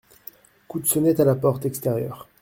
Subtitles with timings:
[0.67, 2.27] Coup de sonnette à la porte extérieure.